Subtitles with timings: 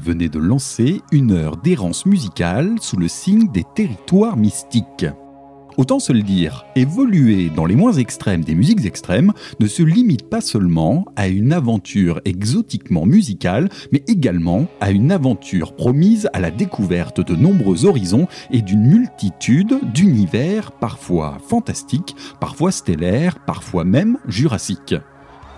[0.00, 5.06] venez de lancer une heure d'errance musicale sous le signe des territoires mystiques.
[5.76, 10.30] Autant se le dire, évoluer dans les moins extrêmes des musiques extrêmes ne se limite
[10.30, 16.52] pas seulement à une aventure exotiquement musicale, mais également à une aventure promise à la
[16.52, 24.94] découverte de nombreux horizons et d'une multitude d'univers parfois fantastiques, parfois stellaires, parfois même jurassiques.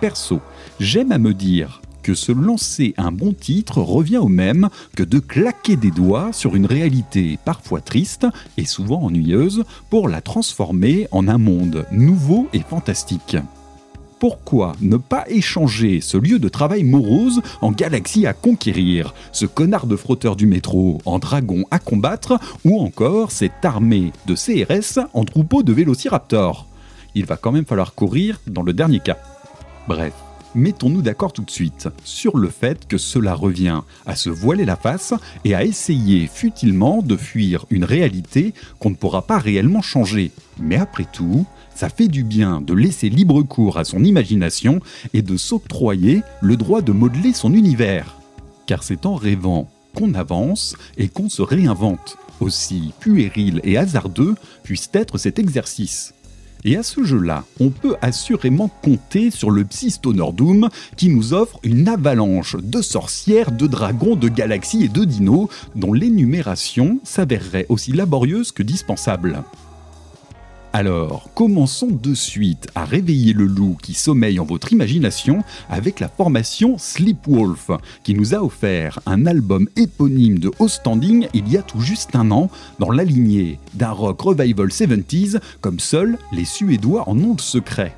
[0.01, 0.41] Perso,
[0.79, 1.81] j'aime à me dire
[2.13, 6.65] se lancer un bon titre revient au même que de claquer des doigts sur une
[6.65, 8.27] réalité parfois triste
[8.57, 13.37] et souvent ennuyeuse pour la transformer en un monde nouveau et fantastique.
[14.19, 19.85] Pourquoi ne pas échanger ce lieu de travail morose en galaxie à conquérir, ce connard
[19.85, 25.23] de frotteur du métro en dragon à combattre, ou encore cette armée de CRS en
[25.23, 26.65] troupeau de vélociraptors?
[27.13, 29.17] Il va quand même falloir courir dans le dernier cas.
[29.87, 30.13] Bref,
[30.55, 34.75] mettons-nous d'accord tout de suite sur le fait que cela revient à se voiler la
[34.75, 35.13] face
[35.45, 40.31] et à essayer futilement de fuir une réalité qu'on ne pourra pas réellement changer.
[40.59, 41.45] Mais après tout,
[41.75, 44.79] ça fait du bien de laisser libre cours à son imagination
[45.13, 48.15] et de s'octroyer le droit de modeler son univers.
[48.65, 54.89] Car c'est en rêvant qu'on avance et qu'on se réinvente, aussi puéril et hasardeux puisse
[54.93, 56.13] être cet exercice.
[56.67, 61.61] Et à ce jeu-là, on peut assurément compter sur le Psystoner Doom qui nous offre
[61.63, 67.93] une avalanche de sorcières, de dragons, de galaxies et de dinos dont l'énumération s'avérerait aussi
[67.93, 69.45] laborieuse que dispensable.
[70.77, 76.07] Alors, commençons de suite à réveiller le loup qui sommeille en votre imagination avec la
[76.07, 77.71] formation Sleepwolf,
[78.03, 82.15] qui nous a offert un album éponyme de haut standing il y a tout juste
[82.15, 87.33] un an, dans la lignée d'un rock revival 70s, comme seuls les Suédois en ont
[87.33, 87.95] le secret.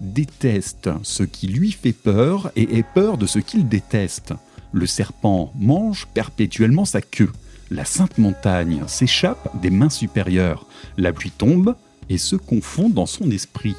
[0.00, 4.32] Déteste ce qui lui fait peur et ait peur de ce qu'il déteste.
[4.72, 7.32] Le serpent mange perpétuellement sa queue.
[7.72, 10.66] La sainte montagne s'échappe des mains supérieures.
[10.98, 11.74] La pluie tombe
[12.10, 13.76] et se confond dans son esprit.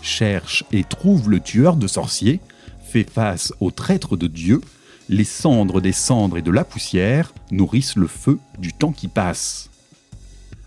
[0.00, 2.40] Cherche et trouve le tueur de sorciers,
[2.80, 4.62] fait face au traître de Dieu.
[5.10, 9.68] Les cendres des cendres et de la poussière nourrissent le feu du temps qui passe.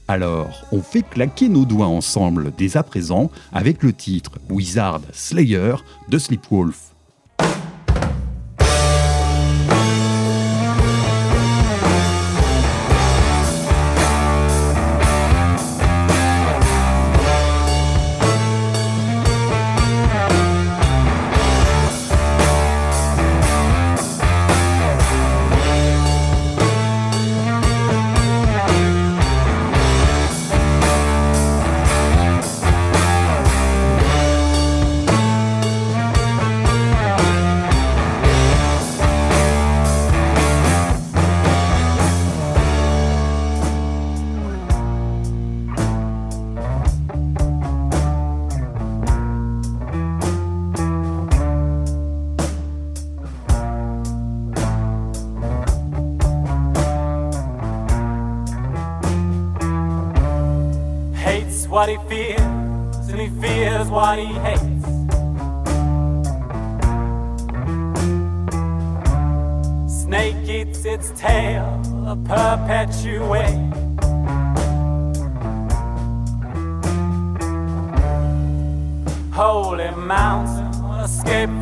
[0.08, 5.78] Alors, on fait claquer nos doigts ensemble dès à présent avec le titre Wizard Slayer
[6.10, 6.92] de Sleepwolf.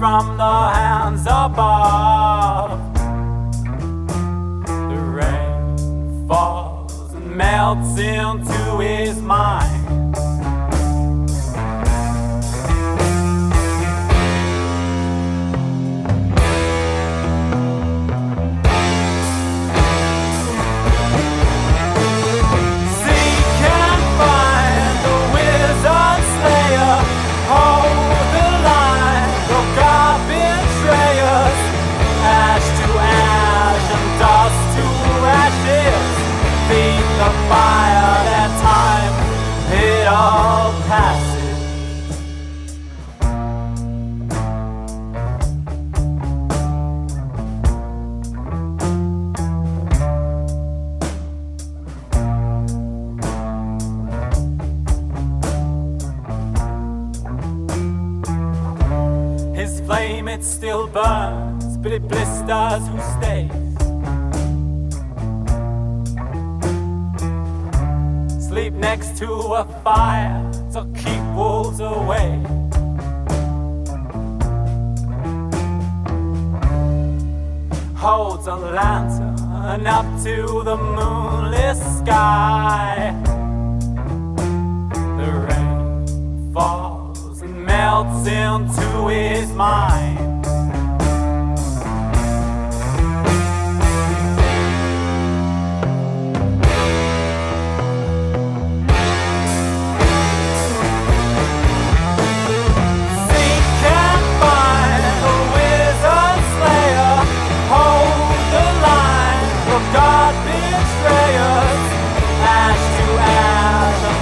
[0.10, 2.80] From the hands above.
[4.66, 9.79] The rain falls and melts into his mind.
[62.08, 63.70] Blisters who stays.
[68.50, 70.42] sleep next to a fire
[70.74, 72.32] to keep wolves away.
[77.96, 83.16] Holds a lantern up to the moonless sky.
[85.20, 90.19] The rain falls and melts into his mind.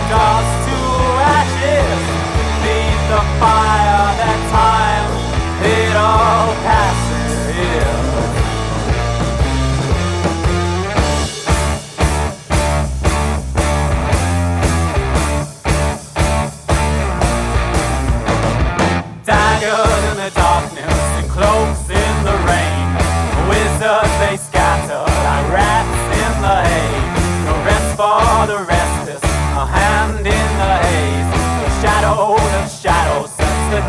[0.07, 0.46] stars.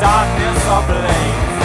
[0.01, 1.59] darkness or ablaze.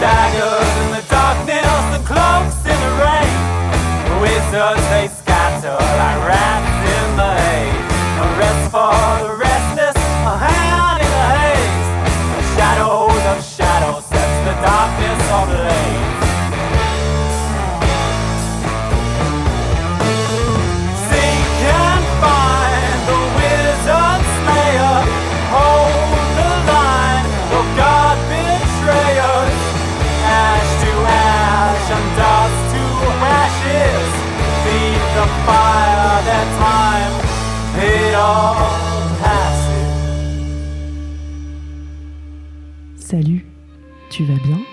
[0.00, 3.36] Daggers in the darkness and cloaks in the rain.
[4.20, 5.21] Wizards they
[44.22, 44.71] tu vas bien.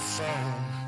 [0.00, 0.79] Fall.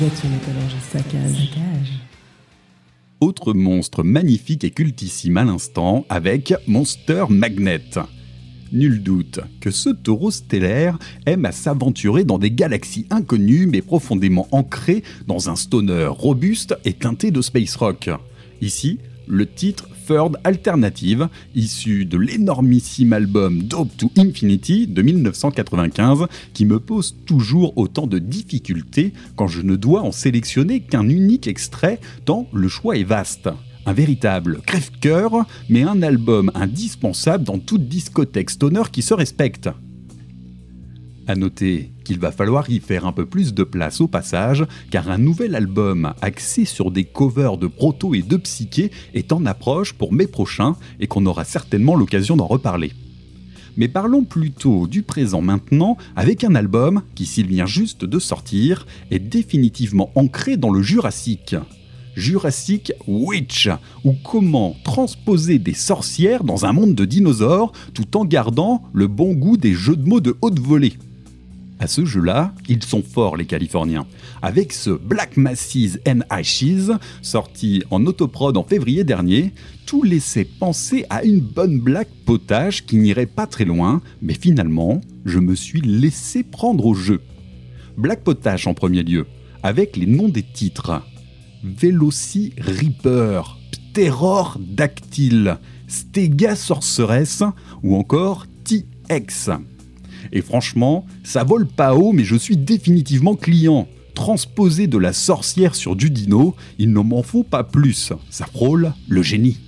[0.00, 2.00] Vous êtes sur métallurgie saccage.
[3.20, 7.98] Autre monstre magnifique et cultissime à l'instant avec Monster Magnet.
[8.72, 14.48] Nul doute que ce taureau stellaire aime à s'aventurer dans des galaxies inconnues mais profondément
[14.52, 18.08] ancrées dans un stoner robuste et teinté de space rock.
[18.62, 19.86] Ici, le titre
[20.44, 28.06] Alternative, issu de l'énormissime album Dope to Infinity de 1995, qui me pose toujours autant
[28.06, 33.04] de difficultés quand je ne dois en sélectionner qu'un unique extrait tant le choix est
[33.04, 33.48] vaste.
[33.86, 39.70] Un véritable crève-cœur, mais un album indispensable dans toute discothèque stoner qui se respecte.
[41.26, 45.10] À noter qu'il va falloir y faire un peu plus de place au passage, car
[45.10, 49.92] un nouvel album axé sur des covers de proto et de psyché est en approche
[49.92, 52.92] pour mai prochain et qu'on aura certainement l'occasion d'en reparler.
[53.76, 58.86] Mais parlons plutôt du présent maintenant avec un album qui, s'il vient juste de sortir,
[59.10, 61.54] est définitivement ancré dans le Jurassique.
[62.16, 63.68] Jurassic Witch,
[64.04, 69.32] ou comment transposer des sorcières dans un monde de dinosaures tout en gardant le bon
[69.32, 70.94] goût des jeux de mots de haute volée.
[71.80, 74.06] À ce jeu-là, ils sont forts les Californiens.
[74.42, 76.90] Avec ce Black Masses and Ashes,
[77.22, 79.54] sorti en autoprod en février dernier,
[79.86, 85.00] tout laissait penser à une bonne black potage qui n'irait pas très loin, mais finalement,
[85.24, 87.22] je me suis laissé prendre au jeu.
[87.96, 89.26] Black Potage en premier lieu,
[89.62, 91.02] avec les noms des titres.
[91.64, 93.58] Veloci Reaper,
[93.94, 97.42] Terror Dactyle, Stega Sorceress
[97.82, 99.50] ou encore T-X.
[100.32, 103.88] Et franchement, ça vole pas haut, mais je suis définitivement client.
[104.14, 108.12] Transposer de la sorcière sur du dino, il ne m'en faut pas plus.
[108.28, 109.58] Ça frôle le génie.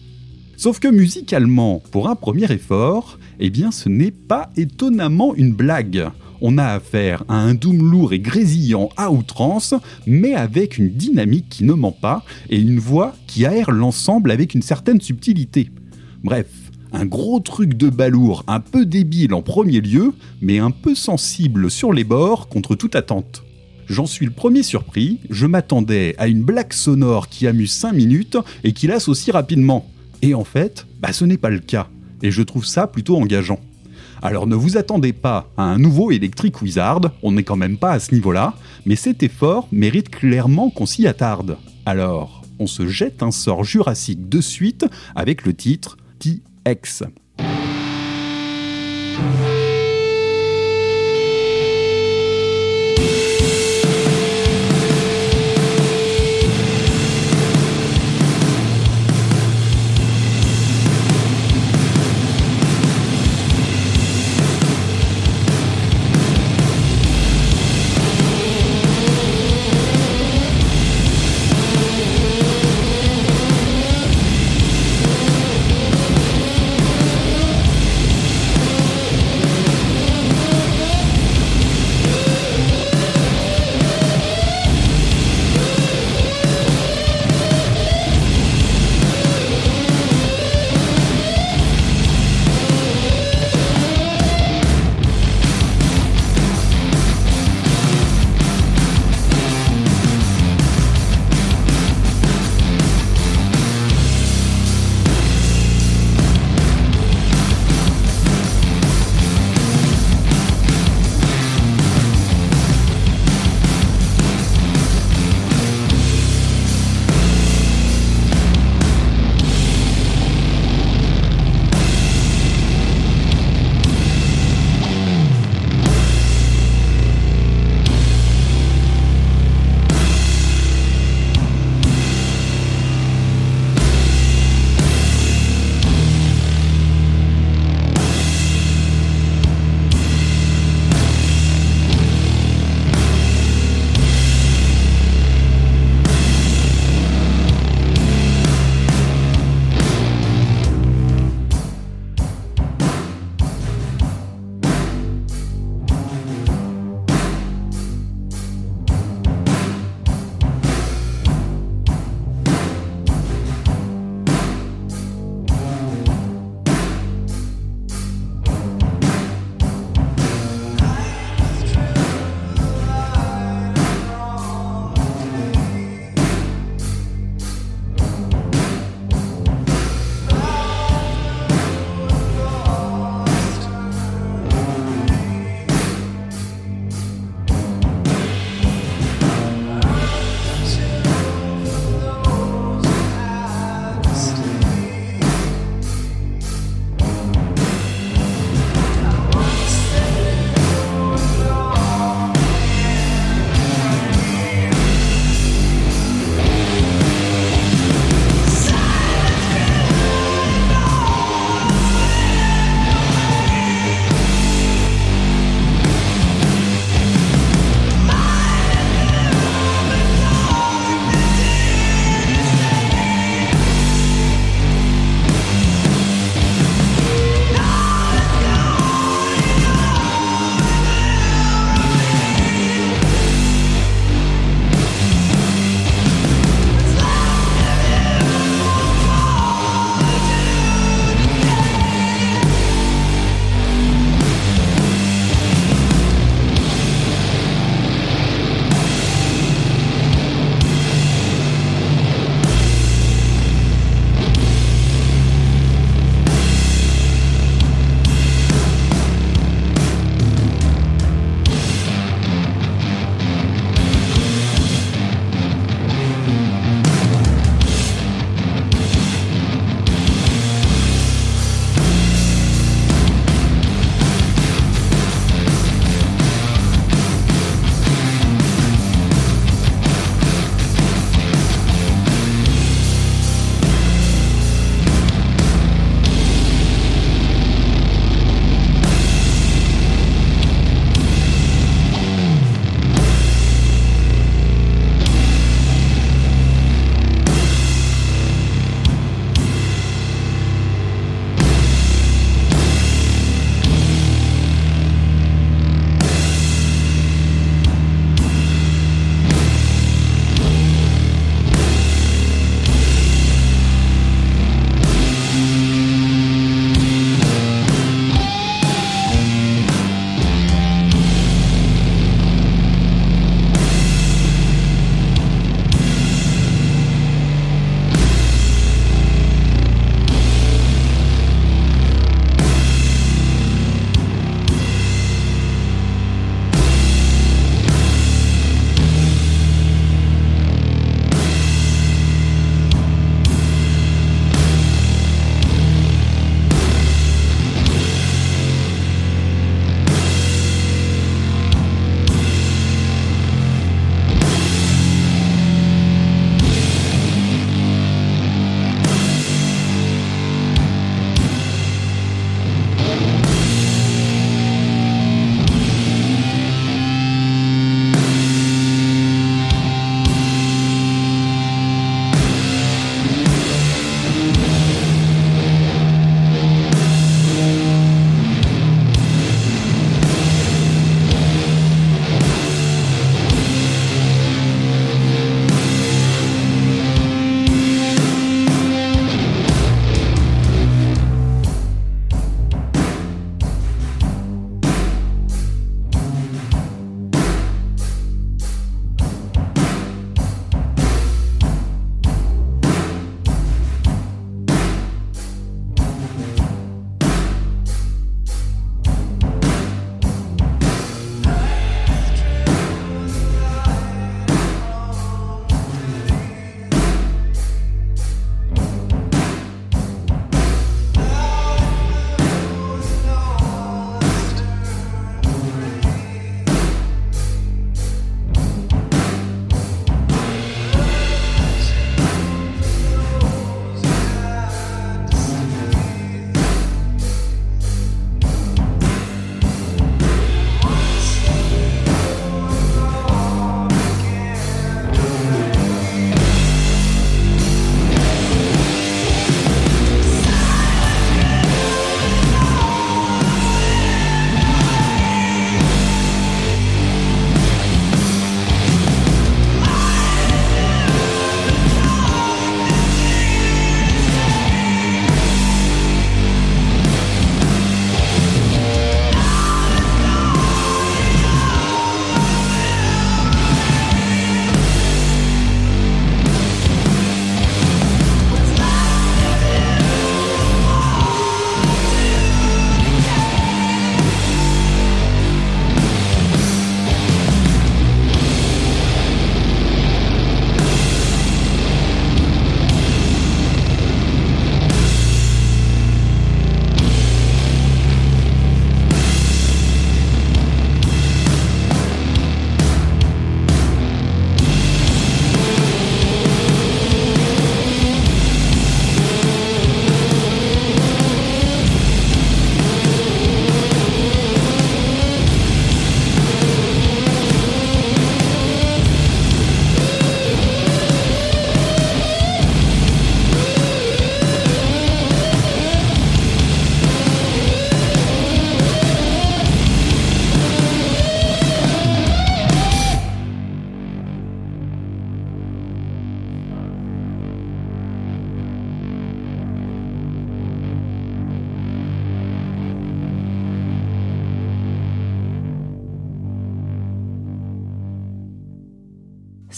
[0.56, 6.08] Sauf que musicalement, pour un premier effort, eh bien ce n'est pas étonnamment une blague.
[6.40, 9.74] On a affaire à un doom lourd et grésillant à outrance,
[10.06, 14.54] mais avec une dynamique qui ne ment pas et une voix qui aère l'ensemble avec
[14.54, 15.70] une certaine subtilité.
[16.22, 16.46] Bref,
[16.92, 21.70] un gros truc de balourd un peu débile en premier lieu, mais un peu sensible
[21.70, 23.42] sur les bords contre toute attente.
[23.86, 28.38] J'en suis le premier surpris, je m'attendais à une blague sonore qui amuse 5 minutes
[28.64, 29.90] et qui lasse aussi rapidement.
[30.22, 31.88] Et en fait, bah ce n'est pas le cas,
[32.22, 33.60] et je trouve ça plutôt engageant.
[34.22, 37.90] Alors ne vous attendez pas à un nouveau Electric Wizard, on n'est quand même pas
[37.90, 38.54] à ce niveau-là,
[38.86, 41.56] mais cet effort mérite clairement qu'on s'y attarde.
[41.86, 45.96] Alors, on se jette un sort jurassique de suite avec le titre
[46.64, 47.21] TX.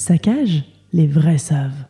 [0.07, 1.87] Saccage, les vrais savent.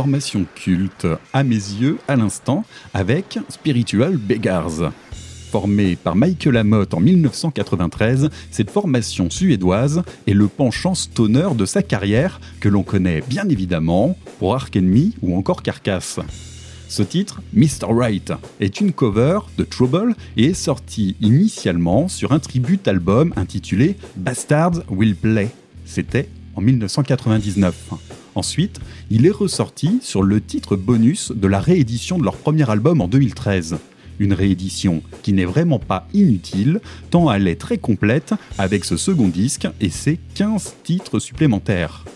[0.00, 4.92] Formation culte, à mes yeux, à l'instant, avec Spiritual Beggars.
[5.50, 11.82] Formée par Michael Amott en 1993, cette formation suédoise est le penchant stoner de sa
[11.82, 16.18] carrière que l'on connaît bien évidemment pour Ark Enemy ou encore Carcass.
[16.88, 17.90] Ce titre, Mr.
[17.90, 23.96] Right, est une cover de Trouble et est sorti initialement sur un tribute album intitulé
[24.16, 25.50] Bastards Will Play.
[25.84, 28.09] C'était en 1999.
[28.40, 33.02] Ensuite, il est ressorti sur le titre bonus de la réédition de leur premier album
[33.02, 33.76] en 2013.
[34.18, 39.28] Une réédition qui n'est vraiment pas inutile, tant elle est très complète avec ce second
[39.28, 42.06] disque et ses 15 titres supplémentaires.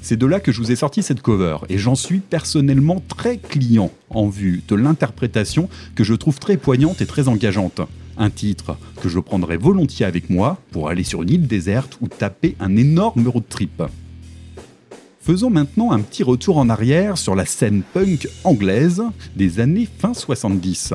[0.00, 3.38] C'est de là que je vous ai sorti cette cover et j'en suis personnellement très
[3.38, 7.80] client en vue de l'interprétation que je trouve très poignante et très engageante.
[8.16, 12.06] Un titre que je prendrai volontiers avec moi pour aller sur une île déserte ou
[12.06, 13.82] taper un énorme road trip.
[15.28, 19.02] Faisons maintenant un petit retour en arrière sur la scène punk anglaise
[19.36, 20.94] des années fin 70.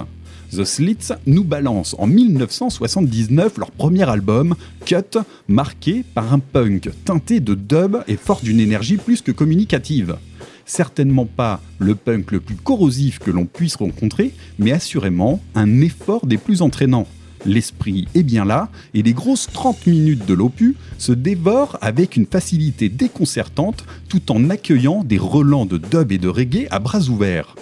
[0.52, 4.56] The Slits nous balance en 1979 leur premier album,
[4.88, 10.18] Cut, marqué par un punk teinté de dub et fort d'une énergie plus que communicative.
[10.66, 16.26] Certainement pas le punk le plus corrosif que l'on puisse rencontrer, mais assurément un effort
[16.26, 17.06] des plus entraînants.
[17.46, 22.26] L'esprit est bien là, et les grosses 30 minutes de l'opus se dévorent avec une
[22.26, 27.56] facilité déconcertante tout en accueillant des relents de dub et de reggae à bras ouverts.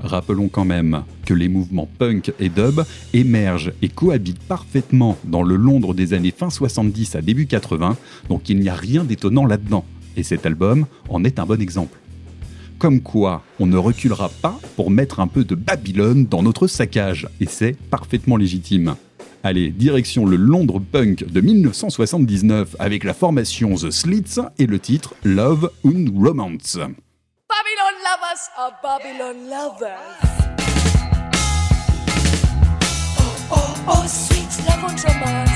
[0.00, 5.56] Rappelons quand même que les mouvements punk et dub émergent et cohabitent parfaitement dans le
[5.56, 7.96] Londres des années fin 70 à début 80,
[8.28, 9.84] donc il n'y a rien d'étonnant là-dedans.
[10.16, 11.98] Et cet album en est un bon exemple.
[12.78, 17.28] Comme quoi, on ne reculera pas pour mettre un peu de Babylone dans notre saccage,
[17.40, 18.94] et c'est parfaitement légitime.
[19.44, 25.14] Allez, direction le Londres punk de 1979 avec la formation The Slits et le titre
[25.22, 26.76] Love and Romance.
[26.76, 29.98] Babylon lovers are Babylon lovers.
[33.18, 35.50] Oh, oh, oh, sweet love and romance.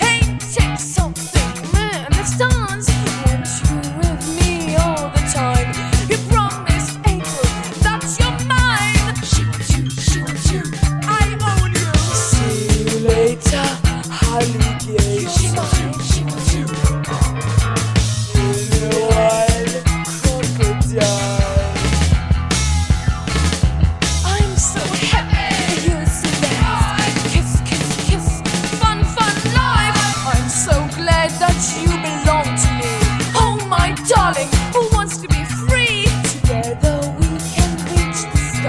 [0.00, 0.20] Hey,
[0.52, 1.37] take something,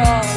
[0.06, 0.29] star.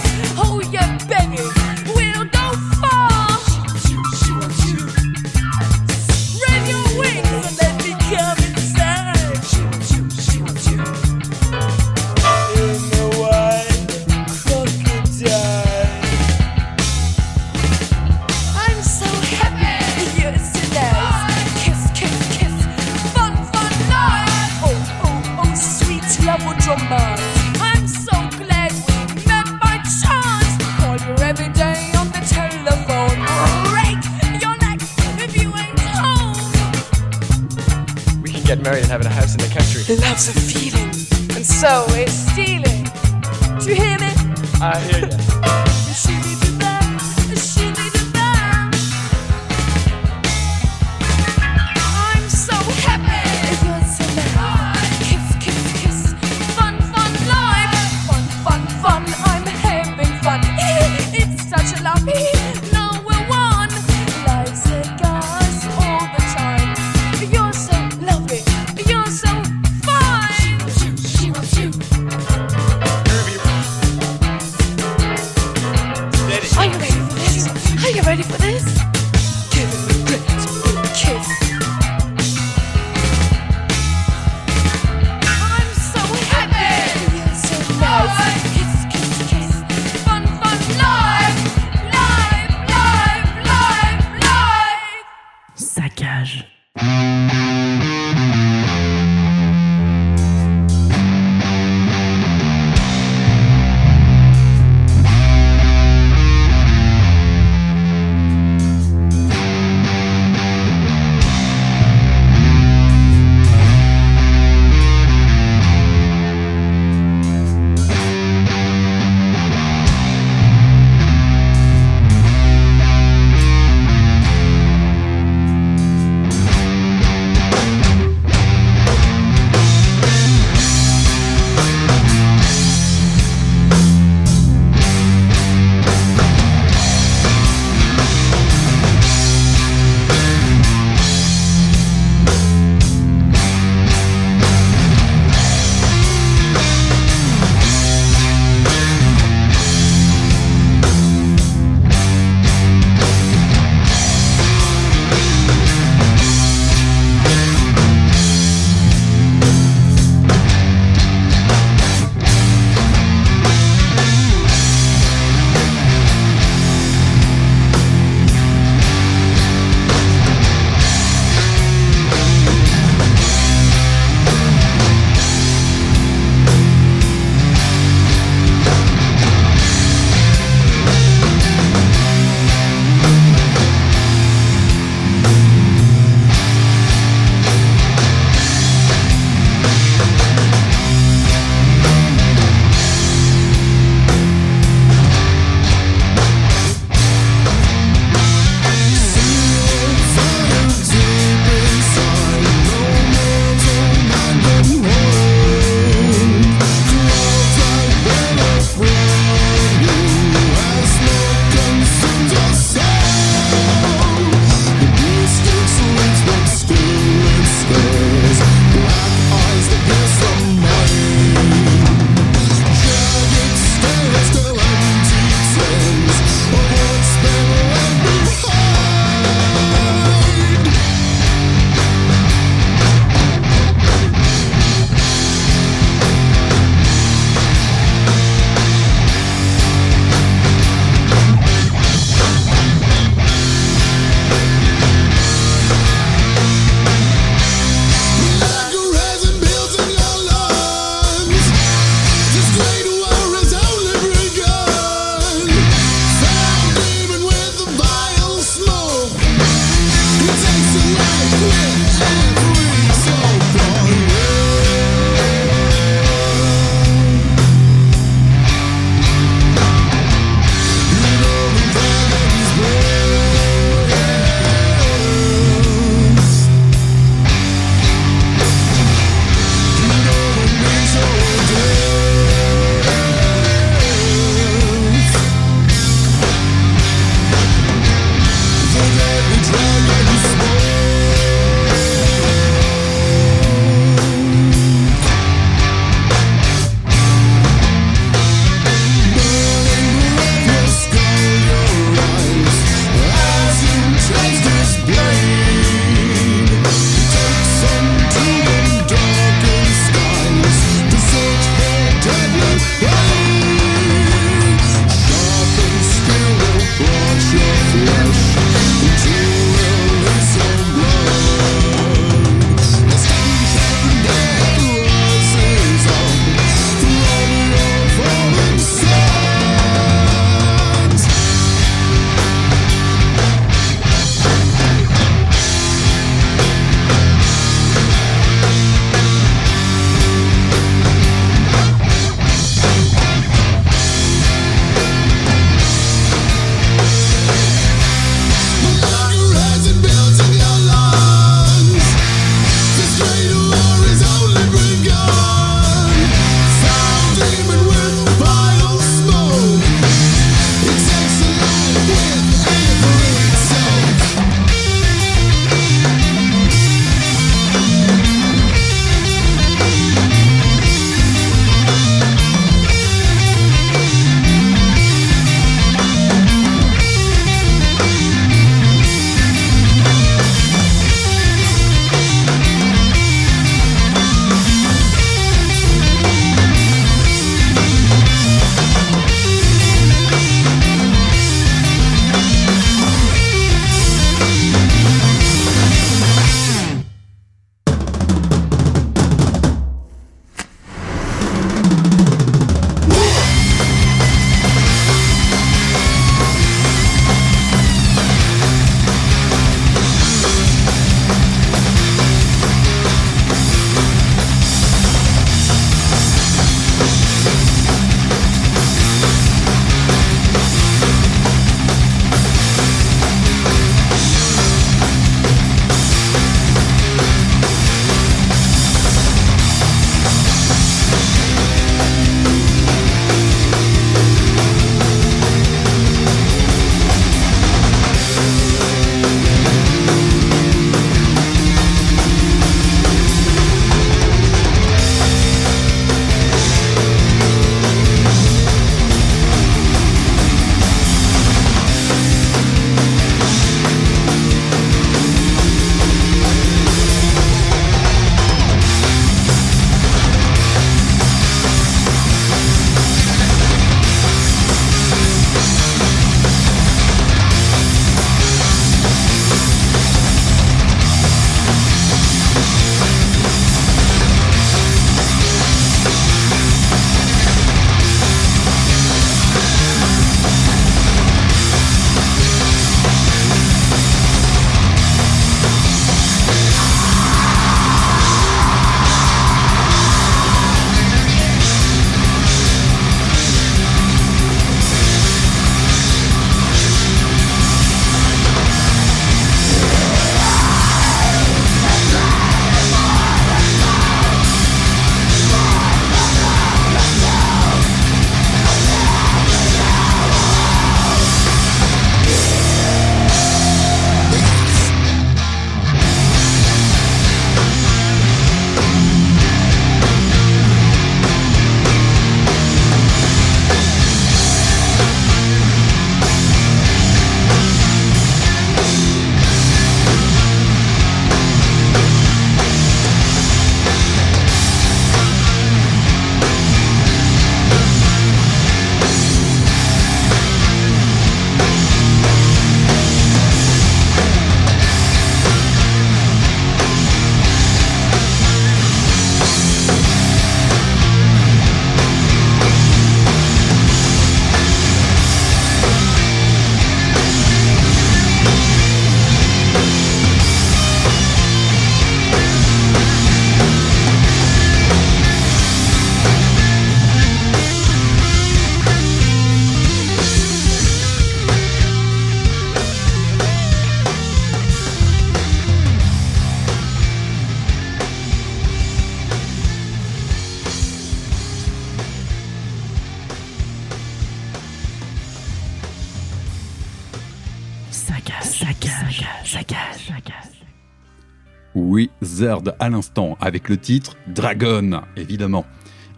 [592.23, 595.45] À l'instant, avec le titre Dragon, évidemment.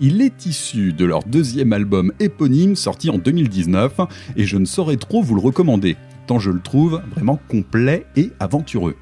[0.01, 4.01] Il est issu de leur deuxième album éponyme sorti en 2019
[4.37, 5.97] et je ne saurais trop vous le recommander,
[6.27, 8.97] tant je le trouve vraiment complet et aventureux.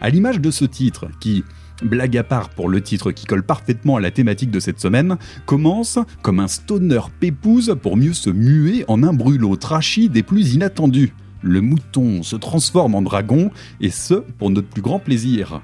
[0.00, 1.42] À l'image de ce titre qui,
[1.82, 5.16] blague à part pour le titre qui colle parfaitement à la thématique de cette semaine,
[5.46, 10.54] commence comme un stoner pépouse pour mieux se muer en un brûlot trashy des plus
[10.54, 11.12] inattendus.
[11.42, 13.50] Le mouton se transforme en dragon
[13.80, 15.60] et ce pour notre plus grand plaisir.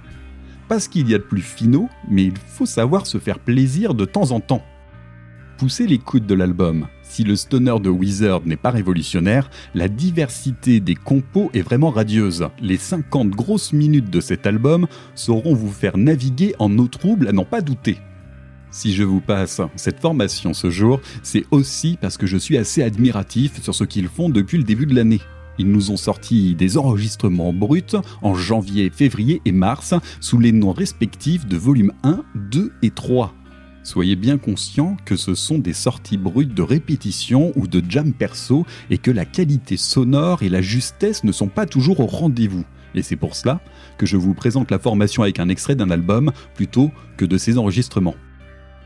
[0.68, 3.94] Pas ce qu'il y a de plus finaux, mais il faut savoir se faire plaisir
[3.94, 4.64] de temps en temps.
[5.58, 6.88] Poussez l'écoute de l'album.
[7.02, 12.48] Si le stoner de Wizard n'est pas révolutionnaire, la diversité des compos est vraiment radieuse.
[12.60, 17.32] Les 50 grosses minutes de cet album sauront vous faire naviguer en eau trouble à
[17.32, 17.98] n'en pas douter.
[18.72, 22.82] Si je vous passe cette formation ce jour, c'est aussi parce que je suis assez
[22.82, 25.20] admiratif sur ce qu'ils font depuis le début de l'année.
[25.58, 30.72] Ils nous ont sorti des enregistrements bruts en janvier, février et mars sous les noms
[30.72, 33.32] respectifs de volume 1, 2 et 3.
[33.84, 38.64] Soyez bien conscients que ce sont des sorties brutes de répétition ou de jam perso
[38.88, 42.64] et que la qualité sonore et la justesse ne sont pas toujours au rendez-vous.
[42.94, 43.60] Et c'est pour cela
[43.98, 47.58] que je vous présente la formation avec un extrait d'un album plutôt que de ces
[47.58, 48.14] enregistrements.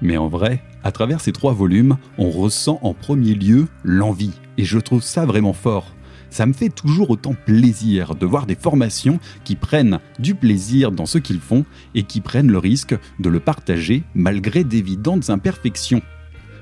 [0.00, 4.64] Mais en vrai, à travers ces trois volumes, on ressent en premier lieu l'envie, et
[4.64, 5.94] je trouve ça vraiment fort.
[6.30, 11.06] Ça me fait toujours autant plaisir de voir des formations qui prennent du plaisir dans
[11.06, 11.64] ce qu'ils font
[11.94, 16.02] et qui prennent le risque de le partager malgré d'évidentes imperfections.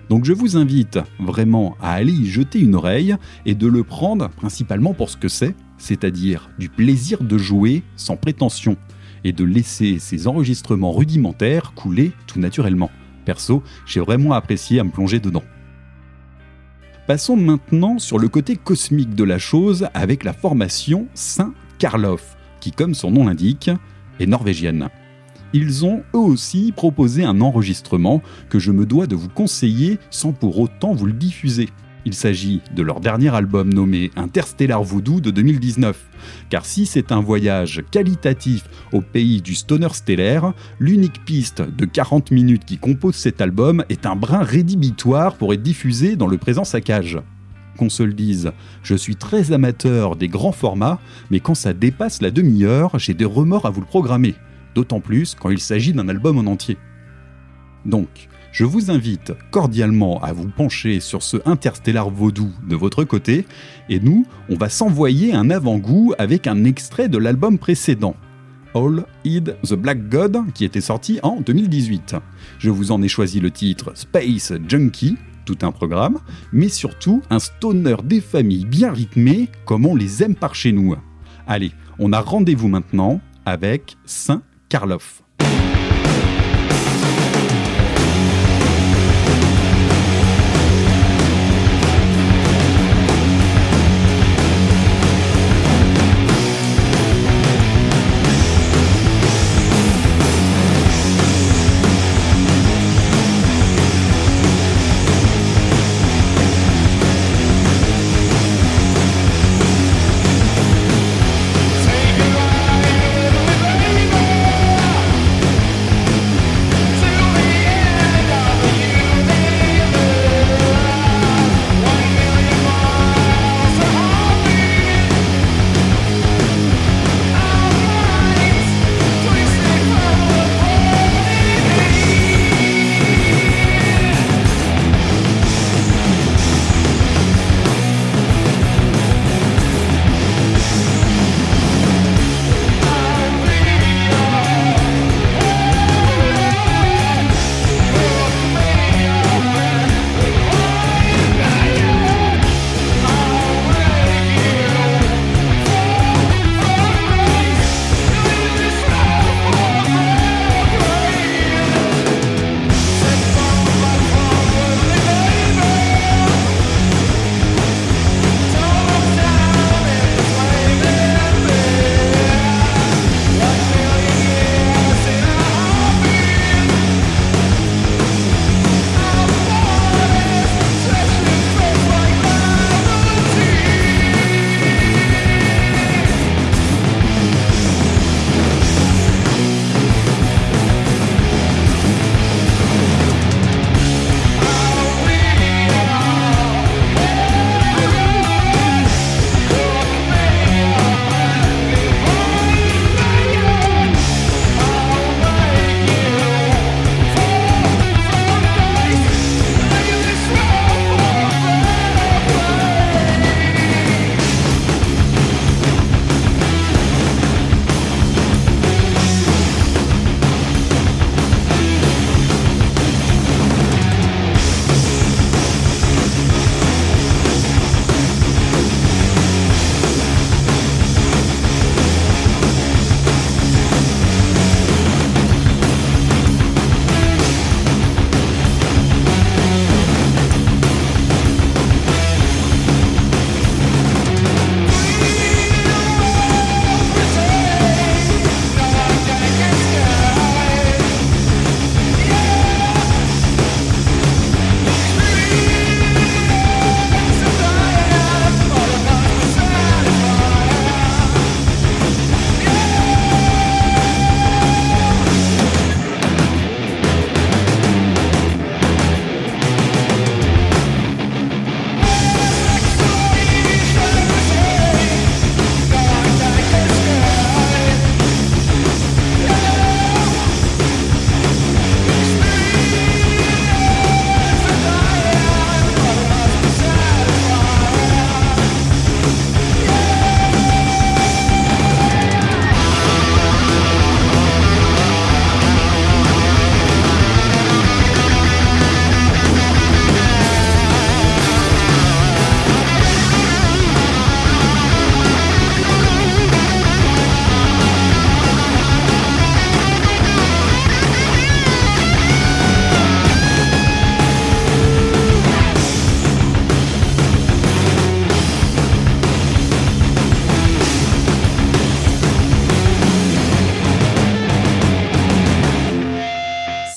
[0.08, 4.28] Donc je vous invite vraiment à aller y jeter une oreille et de le prendre
[4.28, 8.76] principalement pour ce que c'est, c'est-à-dire du plaisir de jouer sans prétention
[9.24, 12.90] et de laisser ces enregistrements rudimentaires couler tout naturellement.
[13.24, 15.42] Perso, j'ai vraiment apprécié à me plonger dedans.
[17.06, 22.94] Passons maintenant sur le côté cosmique de la chose avec la formation Saint-Karloff, qui comme
[22.94, 23.70] son nom l'indique,
[24.18, 24.88] est norvégienne.
[25.52, 30.32] Ils ont eux aussi proposé un enregistrement que je me dois de vous conseiller sans
[30.32, 31.68] pour autant vous le diffuser.
[32.06, 36.08] Il s'agit de leur dernier album nommé Interstellar Voodoo de 2019.
[36.50, 42.30] Car si c'est un voyage qualitatif au pays du stoner stellaire, l'unique piste de 40
[42.30, 46.62] minutes qui compose cet album est un brin rédhibitoire pour être diffusé dans le présent
[46.62, 47.18] saccage.
[47.76, 48.52] Qu'on se le dise,
[48.84, 51.00] je suis très amateur des grands formats,
[51.32, 54.36] mais quand ça dépasse la demi-heure, j'ai des remords à vous le programmer.
[54.76, 56.78] D'autant plus quand il s'agit d'un album en entier.
[57.84, 63.44] Donc, je vous invite cordialement à vous pencher sur ce interstellar vaudou de votre côté,
[63.90, 68.16] et nous, on va s'envoyer un avant-goût avec un extrait de l'album précédent.
[68.74, 72.16] All Heed the Black God, qui était sorti en 2018.
[72.58, 76.18] Je vous en ai choisi le titre Space Junkie, tout un programme,
[76.50, 80.96] mais surtout un stoner des familles bien rythmé, comme on les aime par chez nous.
[81.46, 84.40] Allez, on a rendez-vous maintenant avec Saint
[84.70, 85.25] Karloff.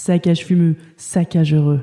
[0.10, 1.82] Saccage fumeux, saccage heureux.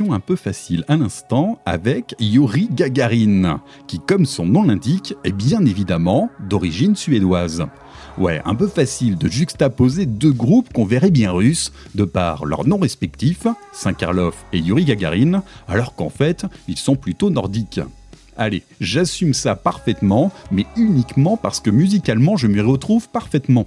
[0.00, 5.64] Un peu facile à l'instant avec Yuri Gagarin, qui comme son nom l'indique est bien
[5.64, 7.64] évidemment d'origine suédoise.
[8.18, 12.66] Ouais, un peu facile de juxtaposer deux groupes qu'on verrait bien russes, de par leurs
[12.66, 17.80] noms respectifs, Saint-Karloff et Yuri Gagarin, alors qu'en fait, ils sont plutôt nordiques.
[18.36, 23.66] Allez, j'assume ça parfaitement, mais uniquement parce que musicalement je m'y retrouve parfaitement.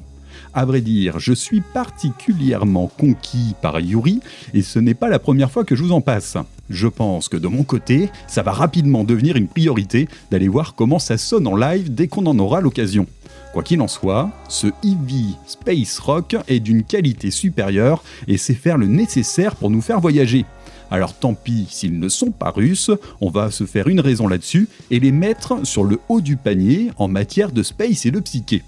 [0.57, 4.21] À vrai dire, je suis particulièrement conquis par Yuri
[4.55, 6.35] et ce n'est pas la première fois que je vous en passe.
[6.71, 10.97] Je pense que de mon côté, ça va rapidement devenir une priorité d'aller voir comment
[10.97, 13.05] ça sonne en live dès qu'on en aura l'occasion.
[13.53, 18.79] Quoi qu'il en soit, ce Eevee Space Rock est d'une qualité supérieure et sait faire
[18.79, 20.43] le nécessaire pour nous faire voyager.
[20.89, 22.89] Alors tant pis s'ils ne sont pas russes,
[23.21, 26.89] on va se faire une raison là-dessus et les mettre sur le haut du panier
[26.97, 28.63] en matière de space et de psyché.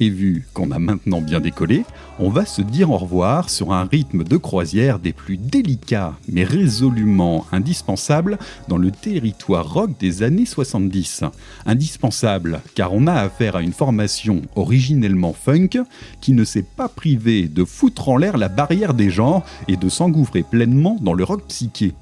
[0.00, 1.84] Et vu qu'on a maintenant bien décollé,
[2.18, 6.42] on va se dire au revoir sur un rythme de croisière des plus délicats mais
[6.44, 8.38] résolument indispensables
[8.68, 11.24] dans le territoire rock des années 70.
[11.66, 15.84] Indispensable car on a affaire à une formation originellement funk
[16.20, 19.88] qui ne s'est pas privée de foutre en l'air la barrière des genres et de
[19.88, 21.94] s'engouffrer pleinement dans le rock psyché.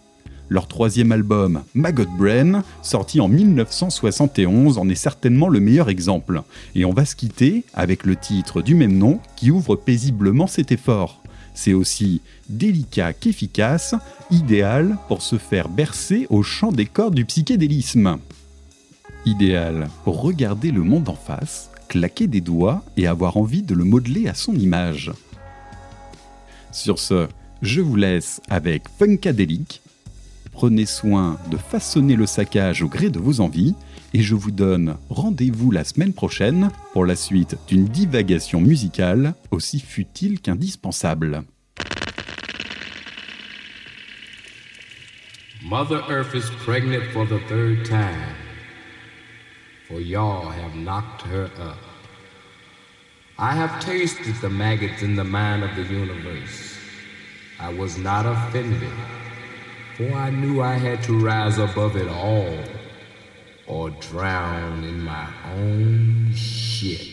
[0.53, 6.43] Leur troisième album, Maggot Brain, sorti en 1971, en est certainement le meilleur exemple.
[6.75, 10.71] Et on va se quitter avec le titre du même nom qui ouvre paisiblement cet
[10.71, 11.23] effort.
[11.55, 13.95] C'est aussi délicat qu'efficace,
[14.31, 18.19] idéal pour se faire bercer au chant des cordes du psychédélisme.
[19.25, 23.85] Idéal pour regarder le monde en face, claquer des doigts et avoir envie de le
[23.85, 25.13] modeler à son image.
[26.73, 27.27] Sur ce,
[27.63, 29.81] je vous laisse avec Funkadelic
[30.53, 33.75] Prenez soin de façonner le saccage au gré de vos envies
[34.15, 39.81] et je vous donne rendez-vous la semaine prochaine pour la suite d'une divagation musicale aussi
[39.81, 41.43] futile qu'indispensable.
[45.65, 48.35] Mother Earth is pregnant for the third time,
[49.89, 51.79] for y'all have knocked her up.
[53.39, 56.77] I have tasted the maggots in the mind of the universe.
[57.59, 58.93] I was not offended,
[59.97, 62.59] for I knew I had to rise above it all
[63.67, 67.13] or drown in my own shit.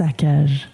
[0.00, 0.69] Saccage.